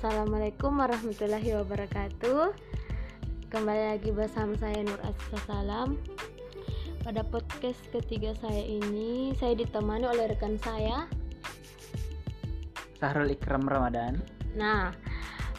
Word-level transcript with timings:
Assalamualaikum 0.00 0.80
warahmatullahi 0.80 1.60
wabarakatuh. 1.60 2.56
Kembali 3.52 3.84
lagi 3.92 4.08
bersama 4.08 4.56
saya 4.56 4.80
Nur 4.80 4.96
Aziza 5.04 5.36
Salam. 5.44 6.00
Pada 7.04 7.20
podcast 7.20 7.76
ketiga 7.92 8.32
saya 8.40 8.64
ini 8.64 9.36
Saya 9.36 9.60
ditemani 9.60 10.08
oleh 10.08 10.32
rekan 10.32 10.56
saya. 10.64 11.04
Sahrul 12.96 13.28
Ikram 13.28 13.68
Ramadan. 13.68 14.24
Nah, 14.56 14.96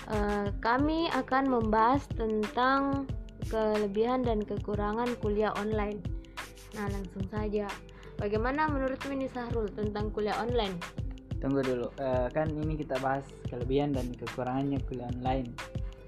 eh, 0.09 0.49
kami 0.57 1.13
akan 1.13 1.45
membahas 1.45 2.09
tentang 2.09 3.05
kelebihan 3.45 4.25
dan 4.25 4.41
kekurangan 4.41 5.21
kuliah 5.21 5.53
online. 5.53 6.01
Nah, 6.73 6.89
langsung 6.89 7.29
saja. 7.29 7.69
Bagaimana 8.17 8.65
menurutmu 8.73 9.21
ini 9.21 9.29
Sahrul 9.29 9.69
tentang 9.69 10.09
kuliah 10.09 10.41
online? 10.41 11.00
Tunggu 11.41 11.65
dulu, 11.65 11.89
eh, 11.97 12.29
kan 12.29 12.53
ini 12.53 12.77
kita 12.77 13.01
bahas 13.01 13.25
kelebihan 13.49 13.91
dan 13.97 14.13
kekurangannya 14.13 14.77
kuliah 14.85 15.09
online 15.17 15.49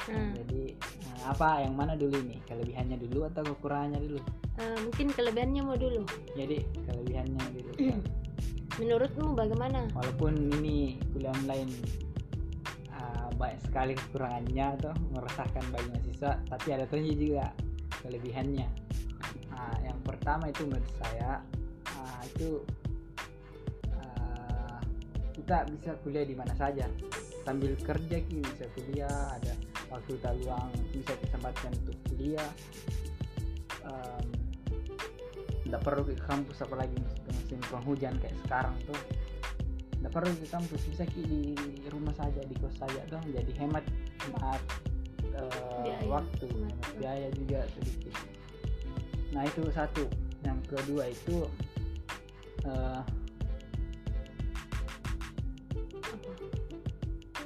Nah, 0.04 0.36
Jadi 0.36 0.76
eh, 0.78 1.22
apa 1.26 1.64
yang 1.64 1.74
mana 1.80 1.96
dulu 1.96 2.20
ini? 2.28 2.38
Kelebihannya 2.46 3.00
dulu 3.08 3.26
atau 3.32 3.42
kekurangannya 3.42 4.00
dulu? 4.04 4.20
eh, 4.62 4.78
mungkin 4.86 5.10
kelebihannya 5.10 5.62
mau 5.66 5.74
dulu 5.80 6.06
Jadi 6.38 6.62
kelebihannya 6.86 7.44
dulu 7.58 7.72
Menurutmu 8.80 9.34
bagaimana? 9.34 9.90
Walaupun 9.98 10.54
ini 10.62 11.02
kuliah 11.12 11.34
online 11.34 11.74
banyak 13.34 13.60
sekali 13.66 13.94
kekurangannya 13.98 14.78
atau 14.80 14.94
meresahkan 15.12 15.64
bagi 15.74 15.88
mahasiswa 15.90 16.32
Tapi 16.48 16.68
ada 16.70 16.86
tentunya 16.88 17.16
juga 17.18 17.46
kelebihannya 18.06 18.68
Nah, 19.54 19.76
Yang 19.82 20.00
pertama 20.06 20.50
itu 20.50 20.62
menurut 20.70 20.90
saya 21.02 21.42
ah, 21.94 22.22
itu 22.26 22.62
kita 25.44 25.68
bisa 25.76 25.92
kuliah 26.00 26.24
di 26.24 26.40
mana 26.40 26.56
saja. 26.56 26.88
Sambil 27.44 27.76
kerja 27.76 28.18
ki 28.24 28.40
bisa 28.40 28.64
kuliah 28.80 29.12
ada 29.36 29.52
waktu 29.92 30.16
tak 30.24 30.40
luang 30.40 30.72
bisa 30.96 31.12
kesempatan 31.20 31.76
untuk 31.84 32.00
kuliah. 32.08 32.52
Tidak 35.68 35.82
perlu 35.84 36.08
ke 36.08 36.16
kampus 36.24 36.64
apalagi 36.64 36.96
musim 37.28 37.60
penghujan 37.68 38.16
kayak 38.24 38.40
sekarang 38.48 38.72
tuh. 38.88 38.96
Tidak 40.00 40.12
perlu 40.16 40.32
ke 40.32 40.48
kampus 40.48 40.82
bisa 40.88 41.04
ki 41.12 41.22
di 41.28 41.88
rumah 41.92 42.16
saja 42.16 42.40
di 42.48 42.56
kos 42.64 42.80
saja 42.80 43.04
tuh 43.12 43.20
jadi 43.28 43.52
hemat 43.60 43.84
hemat 44.24 44.62
eh, 45.28 45.84
Biaya. 45.84 46.08
waktu 46.08 46.46
Hemat 46.48 46.76
biaya 46.96 47.28
juga 47.36 47.68
sedikit. 47.76 48.16
Nah 49.36 49.44
itu 49.44 49.68
satu. 49.76 50.08
Yang 50.48 50.60
kedua 50.72 51.04
itu 51.12 51.36
eh, 52.64 53.04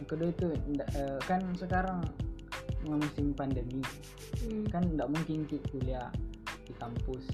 kedua 0.07 0.31
itu 0.31 0.47
eh, 0.95 1.19
kan 1.27 1.43
sekarang 1.59 2.01
musim 2.87 3.35
pandemi. 3.35 3.83
Hmm. 4.43 4.63
kan 4.71 4.83
tidak 4.87 5.07
mungkin 5.11 5.43
ki 5.45 5.59
kuliah 5.69 6.07
di 6.63 6.73
kampus. 6.79 7.27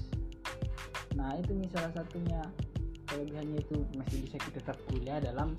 Nah 1.14 1.38
itu 1.38 1.54
nih 1.54 1.70
salah 1.70 1.92
satunya. 1.94 2.42
Kelebihannya 3.04 3.60
itu 3.60 3.76
masih 3.94 4.26
bisa 4.26 4.36
kita 4.40 4.58
tetap 4.64 4.76
kuliah 4.90 5.22
dalam 5.22 5.54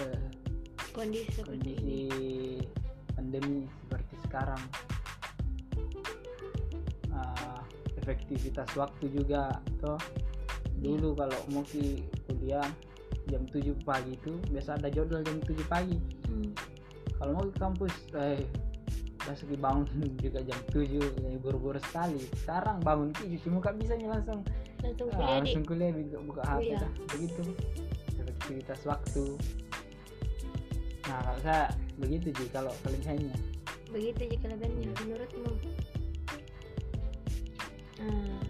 eh, 0.00 0.26
kondisi 0.90 1.40
kondisi 1.46 2.00
pandemi 3.14 3.68
seperti 3.86 4.14
sekarang. 4.26 4.62
Ah, 7.14 7.62
efektivitas 8.00 8.74
waktu 8.74 9.06
juga 9.12 9.60
toh. 9.78 10.00
Dulu 10.80 11.12
kalau 11.12 11.38
mau 11.52 11.62
kuliah 11.68 12.64
jam 13.28 13.44
7 13.46 13.76
pagi 13.84 14.16
itu 14.16 14.32
biasa 14.48 14.80
ada 14.80 14.88
jadwal 14.88 15.22
jam 15.22 15.38
7 15.44 15.54
pagi. 15.68 16.19
Kalau 17.20 17.36
mau 17.36 17.44
ke 17.44 17.60
kampus 17.60 17.94
eh 18.16 18.40
pas 19.20 19.36
lagi 19.36 19.56
bangun 19.60 19.84
juga 20.24 20.40
jam 20.40 20.60
7 20.72 20.80
eh, 20.80 21.36
buru-buru 21.36 21.76
sekali. 21.84 22.24
Sekarang 22.40 22.80
bangun 22.80 23.12
ki 23.12 23.36
cuci 23.36 23.48
muka 23.52 23.76
bisa 23.76 23.92
nih 23.94 24.08
langsung. 24.08 24.40
Langsung 24.80 25.08
ah, 25.12 25.16
kuliah 25.20 25.28
di 25.28 25.40
langsung 25.44 25.64
kuliah 25.68 25.90
buka, 25.92 26.18
buka 26.24 26.42
HP 26.48 26.60
Iya. 26.64 26.78
dah. 26.80 26.92
Begitu. 27.12 27.42
Efektivitas 28.16 28.80
waktu. 28.88 29.24
Nah 31.04 31.18
kalau 31.20 31.40
saya 31.44 31.64
begitu 32.00 32.26
sih 32.32 32.48
kalau 32.48 32.72
kelebihannya. 32.80 33.36
Begitu 33.92 34.20
aja 34.24 34.36
kelebihannya. 34.40 34.80
Iya. 34.80 34.92
menurutmu? 35.04 35.52
Nah, 38.00 38.40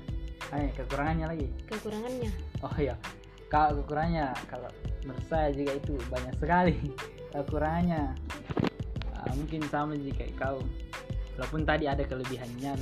Ayo, 0.51 0.67
kekurangannya 0.79 1.27
lagi? 1.31 1.47
Kekurangannya? 1.67 2.31
Oh 2.63 2.75
iya. 2.79 2.95
Kalau 3.51 3.83
kekurangannya 3.83 4.31
kalau 4.47 4.71
menurut 5.03 5.27
saya 5.27 5.51
juga 5.51 5.75
itu 5.75 5.95
banyak 6.07 6.35
sekali 6.39 6.77
kekurangannya 7.35 8.15
ah, 9.25 9.35
mungkin 9.37 9.61
sama 9.69 9.97
sih 9.97 10.13
kayak 10.15 10.37
kau. 10.41 10.61
Walaupun 11.37 11.63
tadi 11.65 11.89
ada 11.89 12.05
kelebihannya 12.05 12.77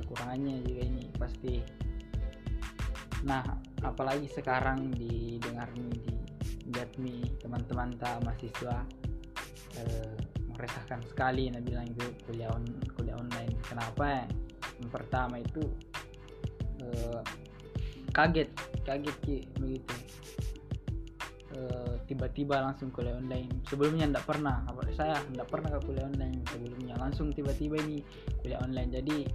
kekurangannya 0.00 0.64
juga 0.64 0.82
ini 0.84 1.04
pasti. 1.16 1.54
Nah 3.24 3.44
apalagi 3.84 4.26
sekarang 4.32 4.92
didengar 4.96 5.68
nih 5.76 5.92
di 6.70 6.82
nih 7.02 7.22
teman-teman 7.42 7.98
tak 7.98 8.22
mahasiswa 8.22 8.86
eh, 9.80 10.14
meresahkan 10.54 11.02
sekali 11.08 11.50
nah 11.50 11.58
bilang 11.58 11.88
itu 11.88 12.06
kuliah 12.28 12.50
on, 12.52 12.64
kuliah 12.96 13.18
online. 13.18 13.54
Kenapa 13.66 14.24
yang 14.80 14.90
pertama 14.90 15.40
itu 15.40 15.62
eh, 16.80 17.20
kaget 18.10 18.48
kaget 18.82 19.16
ki 19.22 19.36
begitu 19.60 19.94
tiba-tiba 22.10 22.58
langsung 22.58 22.90
kuliah 22.90 23.14
online. 23.14 23.62
Sebelumnya 23.70 24.10
ndak 24.10 24.26
pernah. 24.26 24.66
Apa 24.66 24.82
saya 24.90 25.22
ndak 25.30 25.46
pernah 25.46 25.70
ke 25.78 25.80
kuliah 25.86 26.10
online 26.10 26.42
sebelumnya. 26.50 26.98
Langsung 26.98 27.30
tiba-tiba 27.30 27.78
ini 27.86 28.02
kuliah 28.42 28.58
online. 28.58 28.90
Jadi 28.90 29.30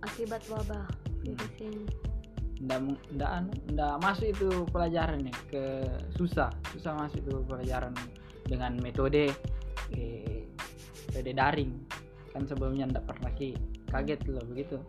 akibat 0.00 0.40
wabah 0.48 0.88
virus 1.20 1.54
ini. 1.60 1.84
Ndak 2.64 2.80
mu- 2.80 3.04
ndak 3.12 3.30
anu 3.44 3.52
masuk 4.00 4.32
itu 4.32 4.48
pelajaran 4.72 5.20
nih 5.20 5.36
ke 5.52 5.64
susah. 6.16 6.48
Susah 6.72 6.96
masuk 6.96 7.20
itu 7.20 7.44
pelajaran 7.44 7.92
dengan 8.48 8.80
metode 8.80 9.28
eh, 9.92 10.48
metode 11.12 11.30
daring. 11.36 11.76
Kan 12.32 12.48
sebelumnya 12.48 12.88
ndak 12.88 13.04
pernah 13.04 13.28
ki. 13.36 13.52
Kaget 13.92 14.24
loh 14.32 14.44
begitu. 14.48 14.80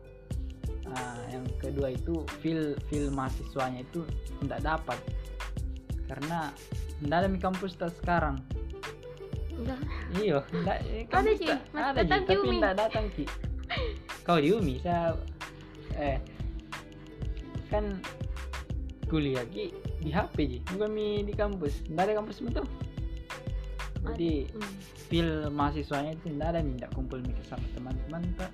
Nah, 0.87 1.19
yang 1.27 1.43
kedua 1.59 1.91
itu 1.91 2.23
feel 2.39 2.71
feel 2.87 3.11
mahasiswanya 3.11 3.83
itu 3.83 4.07
ndak 4.47 4.63
dapat 4.63 4.95
karena 6.07 6.49
ndak 6.99 7.17
ada 7.17 7.27
di 7.27 7.37
kampus 7.37 7.75
tak 7.75 7.91
sekarang. 7.93 8.39
Enggak 9.53 9.79
iyo 10.15 10.39
eh, 10.65 11.03
Ada, 11.05 11.09
tak- 11.09 11.25
Masih 11.25 11.47
ada 11.73 11.91
datang 11.97 12.21
di 12.21 12.27
tapi 12.29 12.41
Umi. 12.41 12.57
ndak 12.57 12.75
datang 12.77 13.05
ki 13.11 13.25
kau 14.21 14.37
di 14.37 14.49
Umi 14.51 14.75
saya 14.77 15.15
eh 15.93 16.19
kan 17.67 17.99
kuliah 19.05 19.43
ki 19.45 19.71
di 19.97 20.09
HP 20.09 20.35
ji 20.45 20.57
bukan 20.67 20.89
mi 20.89 21.21
di 21.21 21.33
kampus. 21.33 21.83
Ndak 21.87 22.03
ada 22.05 22.13
kampus 22.17 22.39
betul. 22.39 22.65
Jadi 24.07 24.47
Hmm. 24.47 24.73
feel 25.07 25.29
mahasiswanya 25.49 26.13
itu 26.13 26.31
ndak 26.31 26.49
ada 26.49 26.59
minta 26.61 26.87
kumpul 26.91 27.19
mikir 27.19 27.43
sama 27.43 27.65
teman-teman 27.73 28.23
tak 28.35 28.51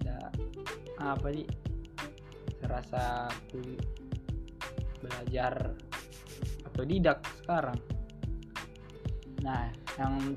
ndak 0.00 0.30
apa 0.96 1.26
sih 1.32 1.46
serasa 2.56 3.26
belajar 4.98 5.74
atau 6.76 6.84
didak 6.84 7.24
sekarang. 7.40 7.80
Nah 9.40 9.72
yang 9.96 10.36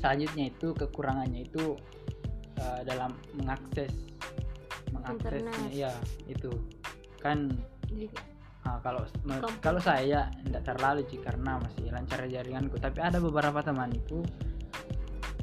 selanjutnya 0.00 0.48
itu 0.48 0.72
kekurangannya 0.72 1.44
itu 1.44 1.76
eh, 2.56 2.80
dalam 2.88 3.12
mengakses 3.36 3.92
mengaksesnya 4.88 5.68
ya 5.68 5.92
itu. 6.24 6.48
Kan 7.20 7.52
Jadi, 7.84 8.08
Ah, 8.64 8.80
kalau 8.80 9.04
me- 9.28 9.44
kalau 9.60 9.76
saya 9.76 10.32
tidak 10.40 10.64
terlalu 10.64 11.04
sih 11.12 11.20
karena 11.20 11.60
masih 11.60 11.92
lancar 11.92 12.24
jaringanku. 12.24 12.80
Tapi 12.80 12.96
ada 12.96 13.20
beberapa 13.20 13.60
teman 13.60 13.92
itu 13.92 14.24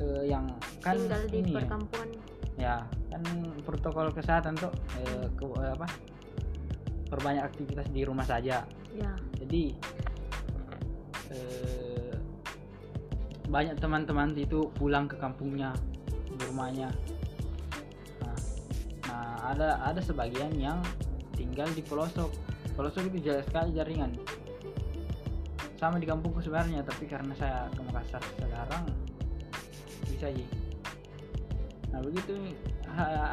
eh, 0.01 0.25
yang 0.25 0.49
kan 0.81 0.97
tinggal 0.97 1.21
di 1.29 1.37
ini 1.37 1.53
ya, 1.53 1.57
perkampungan 1.61 2.09
ya 2.57 2.75
kan 3.13 3.21
protokol 3.61 4.09
kesehatan 4.09 4.57
tuh 4.57 4.73
eh, 4.97 5.29
ke- 5.37 5.53
apa 5.69 5.85
perbanyak 7.13 7.45
aktivitas 7.45 7.85
di 7.93 8.01
rumah 8.01 8.25
saja. 8.25 8.65
Ya. 8.89 9.13
Jadi 9.37 9.77
eh, 11.31 12.13
banyak 13.51 13.75
teman-teman 13.79 14.31
itu 14.35 14.71
pulang 14.79 15.07
ke 15.11 15.19
kampungnya 15.19 15.75
di 16.27 16.35
rumahnya. 16.47 16.87
Nah, 18.23 18.37
nah, 19.07 19.35
ada 19.51 19.79
ada 19.83 19.99
sebagian 19.99 20.55
yang 20.55 20.79
tinggal 21.35 21.67
di 21.75 21.83
pelosok. 21.83 22.31
Pelosok 22.75 23.11
itu 23.11 23.27
jelas 23.27 23.43
sekali 23.47 23.75
jaringan. 23.75 24.15
Sama 25.75 25.97
di 25.97 26.07
kampungku 26.07 26.39
sebenarnya 26.39 26.85
tapi 26.85 27.09
karena 27.09 27.33
saya 27.35 27.67
ke 27.73 27.81
Makassar 27.81 28.21
sekarang 28.37 28.85
bisa 30.07 30.29
aja. 30.29 30.45
Nah 31.91 31.99
begitu 31.99 32.37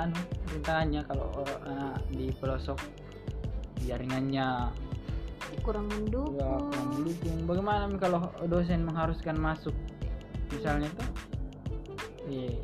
anu 0.02 0.18
rintangannya 0.50 1.04
kalau 1.06 1.28
eh, 1.44 1.96
di 2.10 2.26
pelosok 2.40 2.80
jaringannya 3.84 4.72
kurang 5.68 5.84
ya 5.84 5.92
mendukung 5.92 6.34
kurang 6.64 6.88
mendukung. 6.90 7.36
Bagaimana 7.44 7.84
kalau 8.00 8.20
dosen 8.44 8.80
mengharuskan 8.82 9.36
masuk? 9.36 9.76
Misalnya 10.48 10.88
tuh 10.96 11.08
iya. 12.24 12.56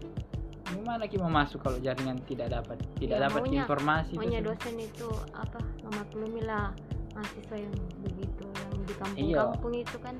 Gimana 0.64 1.04
kita 1.04 1.22
mau 1.22 1.30
masuk 1.30 1.60
kalau 1.60 1.76
jaringan 1.78 2.18
tidak 2.24 2.48
dapat? 2.50 2.80
Tidak 2.96 3.14
Ya, 3.14 3.28
dapat 3.28 3.44
maunya- 3.44 3.62
informasi 3.62 4.10
itu 4.10 4.20
maunya 4.20 4.40
sih. 4.40 4.46
dosen 4.48 4.74
itu 4.80 5.08
apa 5.30 5.60
memaklumi 5.80 6.40
lah 6.42 6.72
mahasiswa 7.12 7.56
yang 7.60 7.74
begitu 8.00 8.44
yang 8.48 8.72
di 8.74 8.88
Iya. 8.88 8.98
kampung-kampung 8.98 9.74
itu 9.76 9.96
kan. 10.00 10.14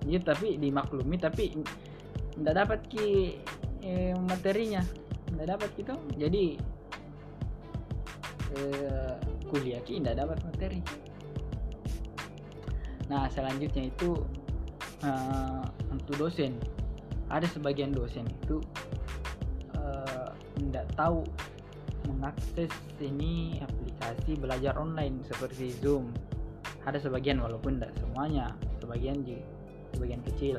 Iya 0.00 0.20
tapi 0.22 0.48
dimaklumi 0.56 1.16
tapi 1.16 1.44
tidak 2.36 2.54
dapat 2.54 2.80
ki 2.86 3.06
eh, 3.80 4.12
materinya. 4.14 4.84
Tidak 5.26 5.46
dapat 5.48 5.68
gitu. 5.74 5.94
Jadi 6.14 6.44
eh, 8.52 9.14
kuliah 9.48 9.80
ki 9.82 9.98
tidak 9.98 10.16
dapat 10.20 10.38
materi 10.44 10.80
nah 13.10 13.26
selanjutnya 13.26 13.90
itu 13.90 14.22
eh, 15.02 15.64
untuk 15.90 16.14
dosen. 16.16 16.54
Ada 17.30 17.46
sebagian 17.50 17.94
dosen 17.94 18.26
itu 18.26 18.58
tidak 20.70 20.86
tahu 20.94 21.26
mengakses 22.06 22.70
ini 23.02 23.58
aplikasi 23.58 24.38
belajar 24.38 24.78
online 24.78 25.24
seperti 25.26 25.74
Zoom. 25.82 26.14
Ada 26.86 27.02
sebagian 27.02 27.42
walaupun 27.42 27.76
tidak 27.76 27.92
semuanya 27.98 28.54
sebagian 28.78 29.20
sebagian 29.96 30.22
kecil. 30.32 30.56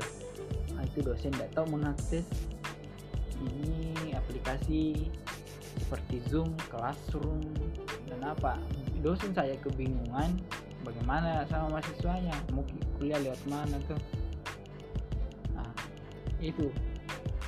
Nah, 0.76 0.84
itu 0.84 1.00
dosen 1.00 1.32
tidak 1.34 1.50
tahu 1.56 1.66
mengakses 1.72 2.26
ini 3.40 4.12
aplikasi 4.14 5.10
seperti 5.80 6.22
Zoom, 6.28 6.54
Classroom 6.70 7.42
dan 8.06 8.20
apa. 8.22 8.60
Dosen 9.02 9.34
saya 9.34 9.56
kebingungan 9.64 10.38
bagaimana 10.82 11.46
sama 11.46 11.78
mahasiswanya 11.78 12.34
mau 12.54 12.66
kuliah 12.98 13.18
lewat 13.22 13.40
mana 13.46 13.76
tuh. 13.86 14.00
Nah 15.54 15.70
itu. 16.42 16.68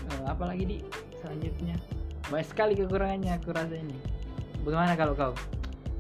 Eh, 0.04 0.24
apa 0.28 0.44
lagi 0.48 0.64
di 0.64 0.78
selanjutnya? 1.18 1.76
Banyak 2.30 2.48
sekali 2.48 2.72
kekurangannya 2.78 3.36
aku 3.36 3.52
rasa 3.52 3.76
ini. 3.76 3.98
Bagaimana 4.64 4.96
kalau 4.96 5.14
kau? 5.14 5.34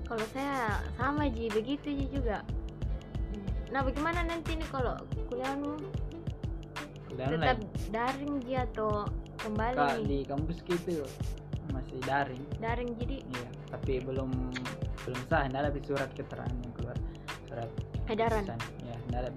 Kalau 0.08 0.26
saya 0.32 0.80
sama 0.96 1.28
ji. 1.28 1.52
Begitu 1.52 1.92
ji 1.92 2.06
juga. 2.08 2.40
Nah 3.74 3.82
bagaimana 3.82 4.22
nanti 4.22 4.54
nih 4.54 4.68
kalau 4.70 4.94
kuliahmu 5.28 5.76
kuliah 7.10 7.28
tetap 7.30 7.58
daring 7.90 8.42
ji 8.42 8.54
atau 8.58 9.06
kembali 9.42 9.76
Kak, 9.76 9.98
nih? 10.02 10.06
di 10.06 10.18
kampus 10.26 10.58
gitu 10.66 11.04
masih 11.74 11.98
daring. 12.06 12.42
Daring 12.62 12.90
jadi 12.98 13.16
Iya, 13.26 13.48
tapi 13.70 13.98
belum 14.02 14.30
belum 15.04 15.20
sah, 15.28 15.44
ada 15.50 15.68
surat 15.82 16.08
keterangan 16.14 16.54
yang 16.54 16.72
keluar 16.78 16.96
surat 17.54 17.70
edaran. 18.10 18.44
Ya, 18.82 18.96
ada 19.14 19.30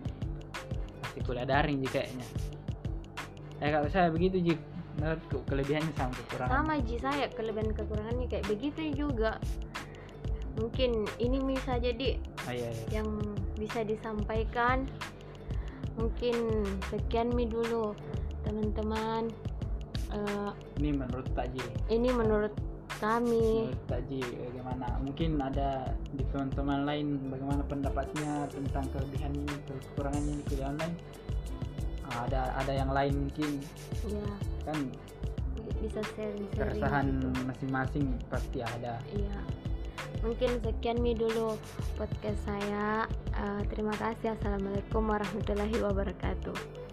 masih 1.00 1.22
kuliah 1.24 1.46
daring 1.46 1.78
juga 1.80 2.02
kayaknya. 2.02 2.28
Ya 3.58 3.68
kalau 3.72 3.88
saya 3.90 4.08
begitu 4.10 4.38
Jik, 4.44 4.60
menurutku 4.98 5.38
kelebihannya 5.46 5.94
sama 5.94 6.14
kekurangan. 6.16 6.52
sama 6.52 6.74
ji 6.81 6.96
saya 6.98 7.25
kelebihan 7.31 7.69
kekurangannya 7.72 8.25
kayak 8.28 8.46
begitu 8.46 8.81
juga 8.96 9.38
mungkin 10.58 11.06
ini 11.22 11.38
bisa 11.44 11.78
jadi 11.78 12.18
Oh, 12.48 12.54
iya, 12.54 12.66
iya. 12.66 12.86
yang 12.98 13.10
bisa 13.54 13.84
disampaikan 13.84 14.90
mungkin 15.94 16.34
sekian 16.88 17.30
mi 17.30 17.46
dulu 17.46 17.94
teman-teman 18.42 19.30
Eh, 20.08 20.52
Ini 20.80 20.96
menurut 20.96 21.28
Taji. 21.36 21.60
ini 21.92 22.08
menurut 22.16 22.56
kami 22.98 23.72
Taji 23.86 24.20
bagaimana? 24.22 24.88
Mungkin 25.02 25.38
ada 25.40 25.92
di 26.12 26.24
teman-teman 26.34 26.84
lain 26.86 27.08
bagaimana 27.30 27.62
pendapatnya 27.66 28.46
tentang 28.52 28.86
kelebihan 28.94 29.32
ini, 29.34 29.54
kekurangannya 29.66 30.34
di 30.40 30.44
kuliah 30.50 30.70
online. 30.74 30.96
Ah, 32.08 32.24
Ada 32.26 32.42
ada 32.64 32.72
yang 32.72 32.92
lain 32.96 33.14
mungkin 33.28 33.60
ya 34.08 34.28
kan 34.64 34.80
bisa 35.78 36.00
sharing-sharing 36.16 36.80
keresahan 36.80 37.06
gitu. 37.20 37.28
masing-masing 37.46 38.06
pasti 38.32 38.60
ada. 38.64 38.98
Iya. 39.12 39.40
Mungkin 40.24 40.64
sekian 40.64 40.98
mi 41.04 41.14
dulu 41.14 41.60
podcast 42.00 42.40
saya. 42.48 43.06
Eh, 43.38 43.62
terima 43.70 43.94
kasih. 43.94 44.34
Assalamualaikum 44.40 45.04
warahmatullahi 45.06 45.78
wabarakatuh. 45.78 46.87